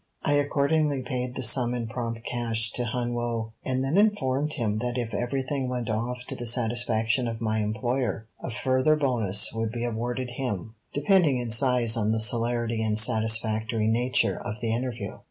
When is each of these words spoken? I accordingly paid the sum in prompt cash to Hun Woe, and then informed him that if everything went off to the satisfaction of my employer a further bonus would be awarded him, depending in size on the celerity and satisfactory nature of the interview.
I 0.23 0.33
accordingly 0.33 1.03
paid 1.03 1.35
the 1.35 1.43
sum 1.43 1.75
in 1.75 1.85
prompt 1.85 2.23
cash 2.25 2.71
to 2.71 2.85
Hun 2.85 3.13
Woe, 3.13 3.53
and 3.63 3.83
then 3.83 3.99
informed 3.99 4.53
him 4.53 4.79
that 4.79 4.97
if 4.97 5.13
everything 5.13 5.69
went 5.69 5.91
off 5.91 6.23
to 6.25 6.35
the 6.35 6.47
satisfaction 6.47 7.27
of 7.27 7.39
my 7.39 7.59
employer 7.59 8.25
a 8.41 8.49
further 8.49 8.95
bonus 8.95 9.51
would 9.53 9.71
be 9.71 9.85
awarded 9.85 10.31
him, 10.31 10.73
depending 10.91 11.37
in 11.37 11.51
size 11.51 11.95
on 11.95 12.11
the 12.11 12.19
celerity 12.19 12.81
and 12.81 12.99
satisfactory 12.99 13.85
nature 13.85 14.39
of 14.43 14.59
the 14.59 14.73
interview. 14.73 15.19